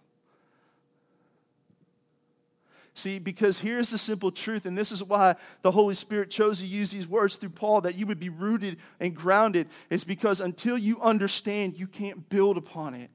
[2.96, 6.66] See, because here's the simple truth, and this is why the Holy Spirit chose to
[6.66, 10.78] use these words through Paul that you would be rooted and grounded, is because until
[10.78, 13.10] you understand, you can't build upon it.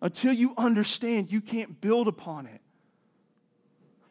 [0.00, 2.62] Until you understand, you can't build upon it.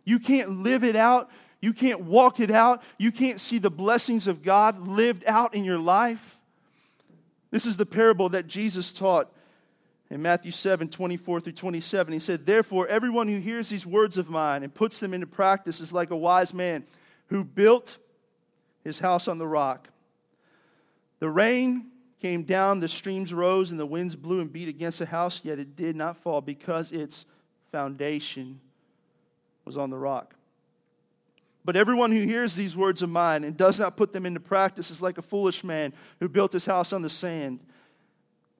[0.05, 1.31] You can't live it out.
[1.59, 2.83] You can't walk it out.
[2.99, 6.39] You can't see the blessings of God lived out in your life.
[7.49, 9.31] This is the parable that Jesus taught
[10.13, 14.29] in Matthew 7 24 through 27, he said, Therefore, everyone who hears these words of
[14.29, 16.83] mine and puts them into practice is like a wise man
[17.29, 17.97] who built
[18.83, 19.89] his house on the rock.
[21.17, 21.87] The rain
[22.21, 25.57] came down, the streams rose, and the winds blew and beat against the house, yet
[25.57, 27.25] it did not fall because its
[27.71, 28.59] foundation
[29.65, 30.35] was on the rock.
[31.65, 34.91] But everyone who hears these words of mine and does not put them into practice
[34.91, 37.61] is like a foolish man who built his house on the sand.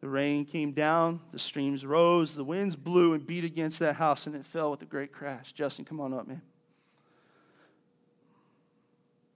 [0.03, 4.27] The rain came down, the streams rose, the winds blew and beat against that house,
[4.27, 5.53] and it fell with a great crash.
[5.53, 6.41] Justin, come on up, man.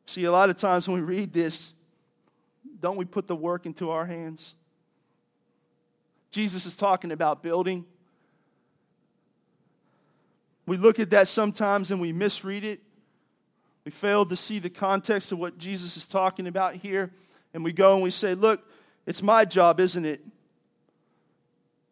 [0.07, 1.73] See, a lot of times when we read this,
[2.81, 4.55] don't we put the work into our hands?
[6.31, 7.85] Jesus is talking about building.
[10.65, 12.81] We look at that sometimes and we misread it.
[13.85, 17.13] We fail to see the context of what Jesus is talking about here.
[17.53, 18.69] And we go and we say, Look,
[19.05, 20.19] it's my job, isn't it?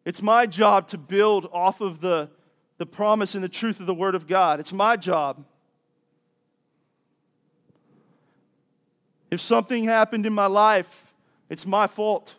[0.06, 2.30] It's my job to build off of the,
[2.78, 4.60] the promise and the truth of the Word of God.
[4.60, 5.44] It's my job.
[9.32, 11.12] If something happened in my life,
[11.50, 12.36] it's my fault.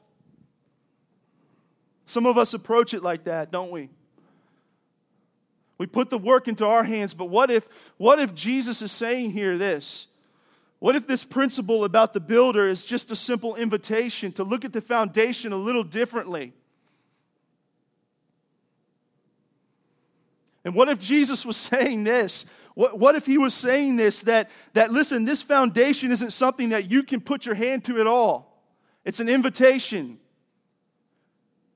[2.06, 3.90] Some of us approach it like that, don't we?
[5.78, 9.32] We put the work into our hands, but what if what if Jesus is saying
[9.32, 10.08] here this?
[10.80, 14.72] What if this principle about the builder is just a simple invitation to look at
[14.72, 16.54] the foundation a little differently?
[20.68, 22.46] And what if Jesus was saying this?
[22.74, 26.92] What, what if he was saying this that, that, listen, this foundation isn't something that
[26.92, 28.62] you can put your hand to at all?
[29.06, 30.20] It's an invitation.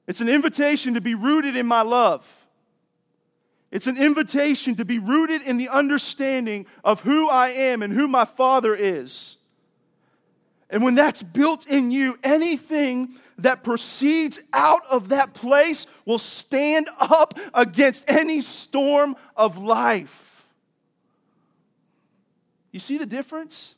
[0.07, 2.27] It's an invitation to be rooted in my love.
[3.71, 8.09] It's an invitation to be rooted in the understanding of who I am and who
[8.09, 9.37] my Father is.
[10.71, 16.89] And when that's built in you, anything that proceeds out of that place will stand
[16.97, 20.47] up against any storm of life.
[22.71, 23.75] You see the difference?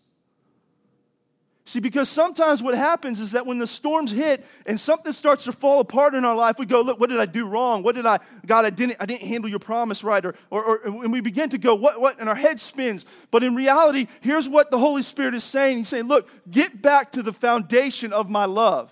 [1.74, 5.52] See, because sometimes what happens is that when the storms hit and something starts to
[5.52, 7.82] fall apart in our life, we go, look, what did I do wrong?
[7.82, 10.24] What did I, God, I didn't, I didn't handle your promise right.
[10.24, 12.20] Or, or, or and we begin to go, what, what?
[12.20, 13.08] And our head spins.
[13.32, 15.80] But in reality, here's what the Holy Spirit is saying.
[15.80, 18.92] He's saying, look, get back to the foundation of my love.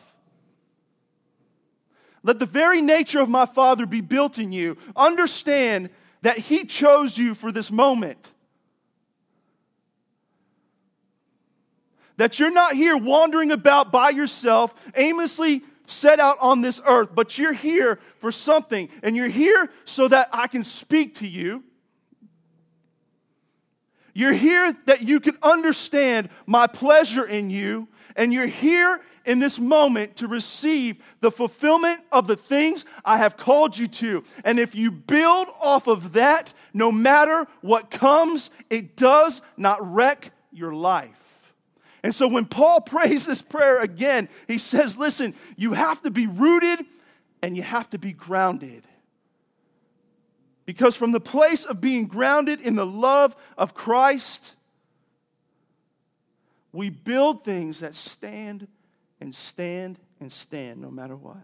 [2.24, 4.76] Let the very nature of my Father be built in you.
[4.96, 5.92] Understand
[6.24, 8.31] that He chose you for this moment.
[12.22, 17.40] That you're not here wandering about by yourself, aimlessly set out on this earth, but
[17.40, 18.90] you're here for something.
[19.02, 21.64] And you're here so that I can speak to you.
[24.14, 27.88] You're here that you can understand my pleasure in you.
[28.16, 33.36] And you're here in this moment to receive the fulfillment of the things I have
[33.36, 34.24] called you to.
[34.46, 40.32] And if you build off of that, no matter what comes, it does not wreck
[40.52, 41.21] your life.
[42.04, 46.28] And so when Paul prays this prayer again, he says, Listen, you have to be
[46.28, 46.86] rooted
[47.42, 48.84] and you have to be grounded.
[50.66, 54.56] Because from the place of being grounded in the love of Christ,
[56.72, 58.68] we build things that stand
[59.20, 61.44] and stand and stand no matter what.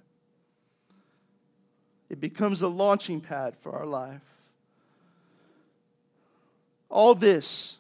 [2.10, 4.22] It becomes a launching pad for our life.
[6.90, 7.77] All this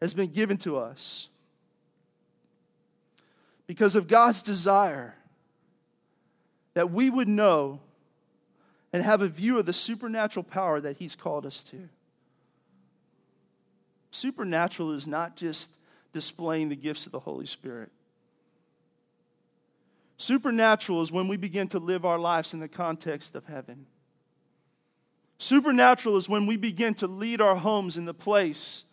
[0.00, 1.28] has been given to us
[3.66, 5.14] because of God's desire
[6.74, 7.80] that we would know
[8.92, 11.88] and have a view of the supernatural power that He's called us to.
[14.10, 15.70] Supernatural is not just
[16.12, 17.90] displaying the gifts of the Holy Spirit.
[20.16, 23.86] Supernatural is when we begin to live our lives in the context of heaven.
[25.38, 28.84] Supernatural is when we begin to lead our homes in the place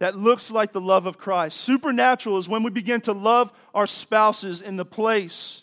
[0.00, 1.58] that looks like the love of Christ.
[1.58, 5.62] Supernatural is when we begin to love our spouses in the place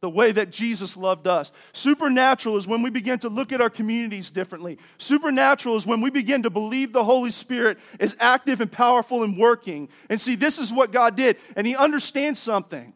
[0.00, 1.52] the way that Jesus loved us.
[1.72, 4.78] Supernatural is when we begin to look at our communities differently.
[4.98, 9.38] Supernatural is when we begin to believe the Holy Spirit is active and powerful and
[9.38, 9.88] working.
[10.08, 11.38] And see, this is what God did.
[11.56, 12.92] And He understands something.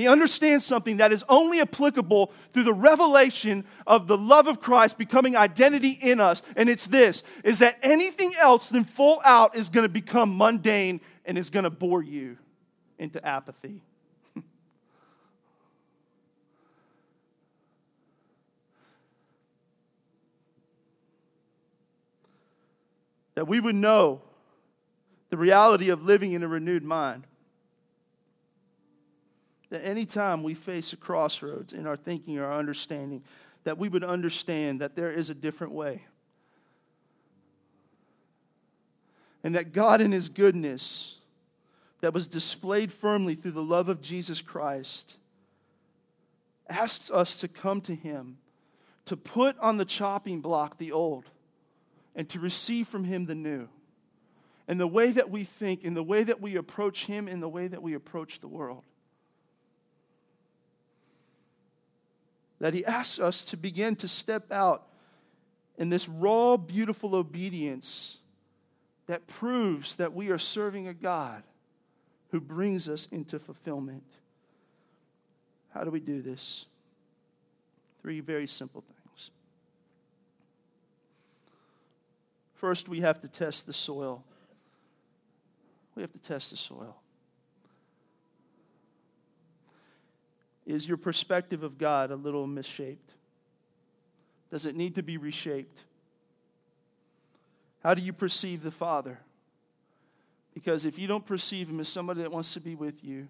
[0.00, 4.96] He understands something that is only applicable through the revelation of the love of Christ
[4.96, 6.42] becoming identity in us.
[6.56, 11.02] And it's this is that anything else than full out is going to become mundane
[11.26, 12.38] and is going to bore you
[12.98, 13.82] into apathy.
[23.34, 24.22] that we would know
[25.28, 27.26] the reality of living in a renewed mind.
[29.70, 33.22] That anytime we face a crossroads in our thinking or our understanding,
[33.64, 36.02] that we would understand that there is a different way.
[39.42, 41.16] And that God, in His goodness,
[42.00, 45.16] that was displayed firmly through the love of Jesus Christ,
[46.68, 48.38] asks us to come to Him,
[49.06, 51.24] to put on the chopping block the old,
[52.14, 53.68] and to receive from Him the new.
[54.66, 57.48] And the way that we think, in the way that we approach Him, in the
[57.48, 58.84] way that we approach the world.
[62.60, 64.86] That He asks us to begin to step out
[65.78, 68.18] in this raw, beautiful obedience
[69.06, 71.42] that proves that we are serving a God
[72.30, 74.04] who brings us into fulfillment.
[75.74, 76.66] How do we do this?
[78.02, 79.30] Three very simple things.
[82.54, 84.22] First, we have to test the soil.
[85.94, 86.96] We have to test the soil.
[90.70, 93.10] Is your perspective of God a little misshaped?
[94.50, 95.80] Does it need to be reshaped?
[97.82, 99.18] How do you perceive the Father?
[100.54, 103.26] Because if you don't perceive him as somebody that wants to be with you,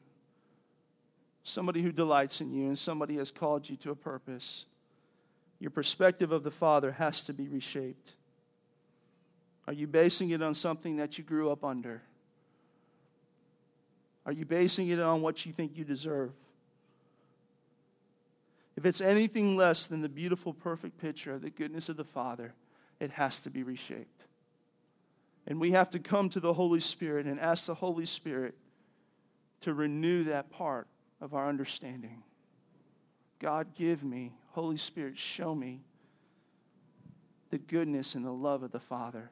[1.42, 4.66] somebody who delights in you, and somebody has called you to a purpose,
[5.60, 8.14] your perspective of the Father has to be reshaped.
[9.66, 12.02] Are you basing it on something that you grew up under?
[14.26, 16.32] Are you basing it on what you think you deserve?
[18.80, 22.54] If it's anything less than the beautiful, perfect picture of the goodness of the Father,
[22.98, 24.24] it has to be reshaped.
[25.46, 28.54] And we have to come to the Holy Spirit and ask the Holy Spirit
[29.60, 30.86] to renew that part
[31.20, 32.22] of our understanding.
[33.38, 35.82] God, give me, Holy Spirit, show me
[37.50, 39.30] the goodness and the love of the Father.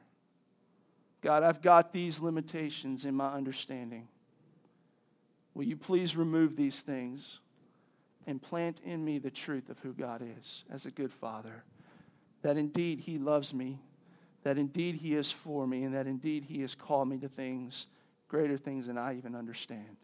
[1.21, 4.09] God, I've got these limitations in my understanding.
[5.55, 7.39] Will you please remove these things
[8.29, 11.63] and plant in me the truth of who God is as a good Father?
[12.43, 13.79] That indeed He loves me
[14.43, 17.87] that indeed He is for me and that indeed He has called me to things,
[18.27, 19.97] greater things than I even understand.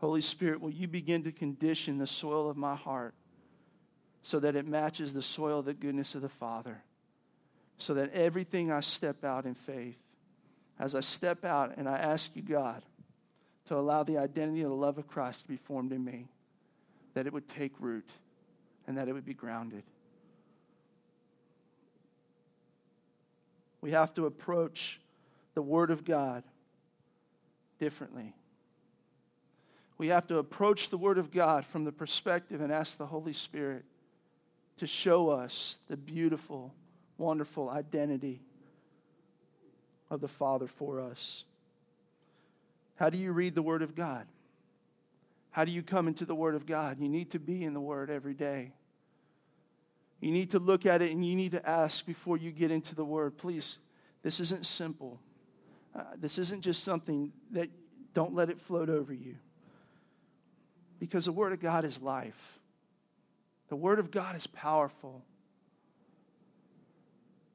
[0.00, 3.14] Holy Spirit, will you begin to condition the soil of my heart
[4.22, 6.82] so that it matches the soil of the goodness of the Father?
[7.78, 9.98] So that everything I step out in faith,
[10.78, 12.82] as I step out and I ask you, God,
[13.66, 16.28] to allow the identity of the love of Christ to be formed in me,
[17.18, 18.08] that it would take root
[18.86, 19.82] and that it would be grounded.
[23.80, 25.00] We have to approach
[25.54, 26.44] the Word of God
[27.80, 28.34] differently.
[29.98, 33.32] We have to approach the Word of God from the perspective and ask the Holy
[33.32, 33.84] Spirit
[34.76, 36.72] to show us the beautiful,
[37.16, 38.40] wonderful identity
[40.08, 41.42] of the Father for us.
[42.94, 44.24] How do you read the Word of God?
[45.50, 46.98] How do you come into the Word of God?
[47.00, 48.72] You need to be in the Word every day.
[50.20, 52.94] You need to look at it and you need to ask before you get into
[52.94, 53.36] the word.
[53.36, 53.78] Please,
[54.22, 55.20] this isn't simple.
[55.94, 57.68] Uh, this isn't just something that
[58.14, 59.36] don't let it float over you.
[60.98, 62.58] Because the Word of God is life,
[63.68, 65.22] the Word of God is powerful.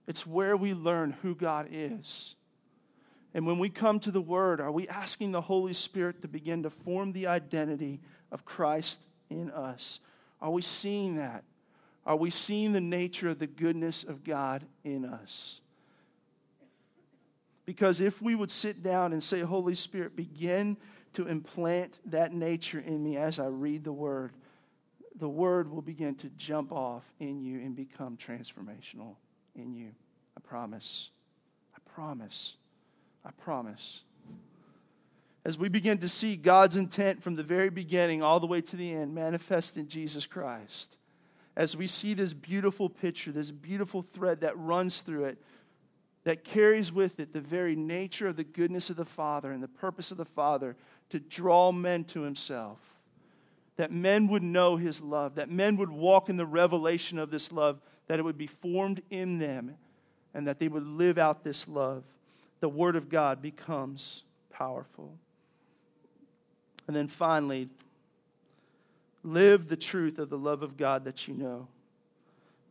[0.05, 2.35] It's where we learn who God is.
[3.33, 6.63] And when we come to the Word, are we asking the Holy Spirit to begin
[6.63, 7.99] to form the identity
[8.31, 9.99] of Christ in us?
[10.39, 11.43] Are we seeing that?
[12.05, 15.61] Are we seeing the nature of the goodness of God in us?
[17.65, 20.77] Because if we would sit down and say, Holy Spirit, begin
[21.13, 24.33] to implant that nature in me as I read the Word,
[25.15, 29.15] the Word will begin to jump off in you and become transformational
[29.55, 29.91] in you.
[30.35, 31.09] I promise.
[31.75, 32.57] I promise.
[33.25, 34.03] I promise.
[35.45, 38.75] As we begin to see God's intent from the very beginning all the way to
[38.75, 40.97] the end manifest in Jesus Christ
[41.55, 45.37] as we see this beautiful picture, this beautiful thread that runs through it,
[46.23, 49.67] that carries with it the very nature of the goodness of the Father and the
[49.67, 50.75] purpose of the Father
[51.09, 52.79] to draw men to Himself.
[53.75, 57.51] That men would know His love, that men would walk in the revelation of this
[57.51, 59.75] love, that it would be formed in them,
[60.33, 62.03] and that they would live out this love.
[62.63, 65.11] The Word of God becomes powerful.
[66.87, 67.67] And then finally,
[69.23, 71.67] Live the truth of the love of God that you know.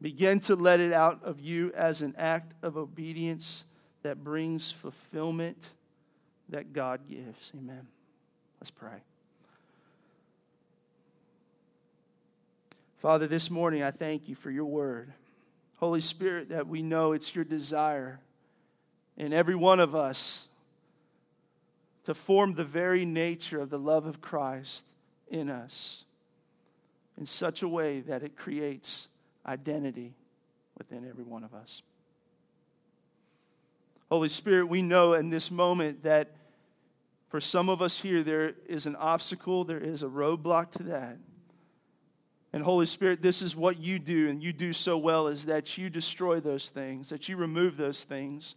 [0.01, 3.66] Begin to let it out of you as an act of obedience
[4.03, 5.62] that brings fulfillment
[6.49, 7.53] that God gives.
[7.55, 7.86] Amen.
[8.61, 9.03] Let's pray.
[12.99, 15.12] Father, this morning I thank you for your word.
[15.76, 18.20] Holy Spirit, that we know it's your desire
[19.16, 20.48] in every one of us
[22.04, 24.86] to form the very nature of the love of Christ
[25.30, 26.04] in us
[27.18, 29.08] in such a way that it creates
[29.46, 30.14] identity
[30.78, 31.82] within every one of us.
[34.10, 36.30] Holy Spirit, we know in this moment that
[37.28, 41.16] for some of us here, there is an obstacle, there is a roadblock to that.
[42.52, 45.78] And Holy Spirit, this is what you do, and you do so well, is that
[45.78, 48.54] you destroy those things, that you remove those things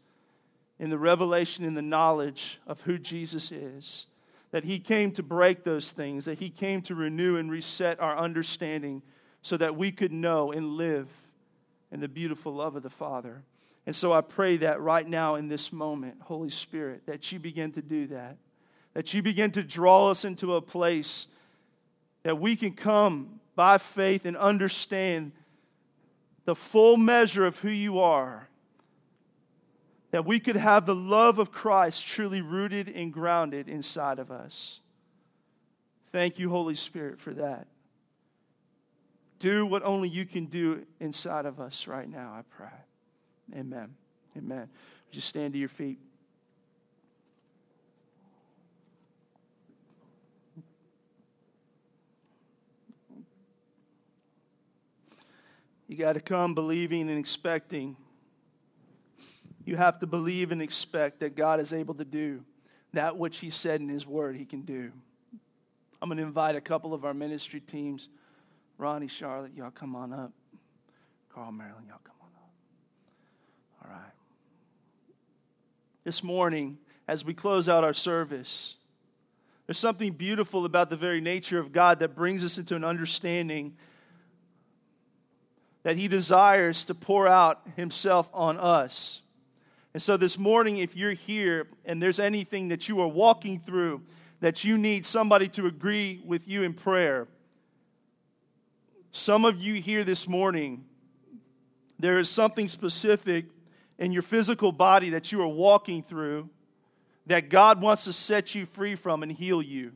[0.79, 4.07] in the revelation in the knowledge of who Jesus is.
[4.51, 8.17] That he came to break those things, that he came to renew and reset our
[8.17, 9.01] understanding
[9.41, 11.07] so that we could know and live
[11.91, 13.43] in the beautiful love of the Father.
[13.85, 17.71] And so I pray that right now in this moment, Holy Spirit, that you begin
[17.73, 18.37] to do that,
[18.93, 21.27] that you begin to draw us into a place
[22.23, 25.31] that we can come by faith and understand
[26.45, 28.47] the full measure of who you are,
[30.15, 34.79] that we could have the love of Christ truly rooted and grounded inside of us.
[36.13, 37.67] Thank you, Holy Spirit, for that.
[39.39, 43.59] Do what only you can do inside of us right now, I pray.
[43.59, 43.93] Amen.
[44.37, 44.69] Amen.
[45.11, 45.99] Just stand to your feet.
[55.89, 57.97] You got to come believing and expecting.
[59.65, 62.43] You have to believe and expect that God is able to do
[62.93, 64.91] that which He said in His Word He can do.
[66.01, 68.09] I'm going to invite a couple of our ministry teams.
[68.77, 70.31] Ronnie, Charlotte, y'all come on up.
[71.33, 72.49] Carl, Marilyn, y'all come on up.
[73.83, 74.11] All right.
[76.03, 78.75] This morning, as we close out our service,
[79.65, 83.75] there's something beautiful about the very nature of God that brings us into an understanding
[85.83, 89.21] that He desires to pour out Himself on us.
[89.95, 94.01] And so this morning, if you're here and there's anything that you are walking through
[94.41, 97.29] that you need somebody to agree with you in prayer,
[99.13, 100.83] some of you here this morning,
[101.97, 103.45] there is something specific
[103.97, 106.49] in your physical body that you are walking through
[107.27, 109.93] that God wants to set you free from and heal you.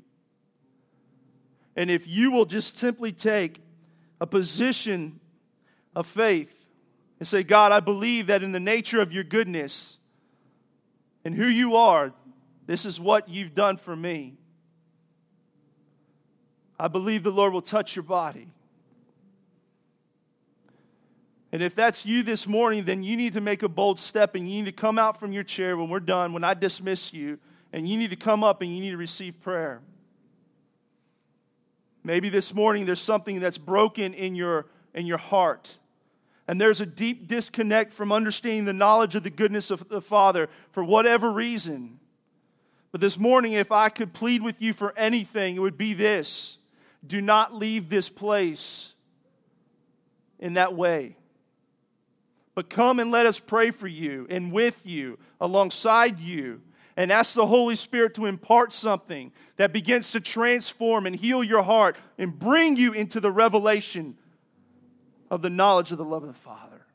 [1.76, 3.60] And if you will just simply take
[4.22, 5.20] a position
[5.94, 6.59] of faith
[7.20, 9.98] and say, God, I believe that in the nature of your goodness
[11.26, 12.14] and who you are,
[12.66, 14.38] this is what you've done for me.
[16.80, 18.48] I believe the Lord will touch your body.
[21.52, 24.50] And if that's you this morning, then you need to make a bold step and
[24.50, 27.40] you need to come out from your chair when we're done, when I dismiss you,
[27.74, 29.82] and you need to come up and you need to receive prayer.
[32.04, 35.78] Maybe this morning there's something that's broken in your, in your heart
[36.50, 40.50] and there's a deep disconnect from understanding the knowledge of the goodness of the Father
[40.72, 42.00] for whatever reason.
[42.92, 46.58] But this morning, if I could plead with you for anything, it would be this
[47.06, 48.94] do not leave this place
[50.40, 51.18] in that way.
[52.56, 56.62] But come and let us pray for you and with you, alongside you,
[56.98, 61.62] and ask the Holy Spirit to impart something that begins to transform and heal your
[61.62, 64.18] heart and bring you into the revelation
[65.30, 66.86] of the knowledge of the love of the Father.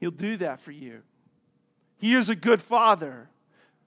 [0.00, 1.02] He'll do that for you.
[1.98, 3.28] He is a good Father.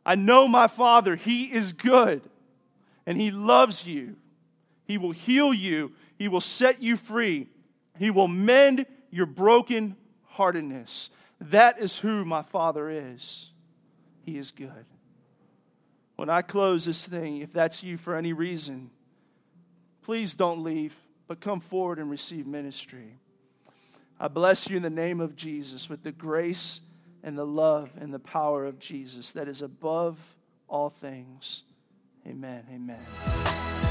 [0.06, 1.16] I know my Father.
[1.16, 2.22] He is good
[3.06, 4.16] and He loves you.
[4.86, 7.48] He will heal you, He will set you free,
[7.98, 11.10] He will mend your broken heartedness.
[11.42, 13.52] That is who my Father is.
[14.24, 14.86] He is good.
[16.16, 18.90] When I close this thing, if that's you for any reason,
[20.02, 20.96] please don't leave
[21.28, 23.18] but come forward and receive ministry.
[24.20, 26.82] I bless you in the name of Jesus with the grace
[27.24, 30.18] and the love and the power of Jesus that is above
[30.68, 31.64] all things.
[32.28, 32.66] Amen.
[32.74, 33.85] Amen.